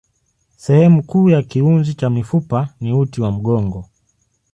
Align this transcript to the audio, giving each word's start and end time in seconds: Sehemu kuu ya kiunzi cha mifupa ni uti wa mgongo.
Sehemu 0.57 1.03
kuu 1.03 1.29
ya 1.29 1.43
kiunzi 1.43 1.93
cha 1.93 2.09
mifupa 2.09 2.69
ni 2.81 2.93
uti 2.93 3.21
wa 3.21 3.31
mgongo. 3.31 3.89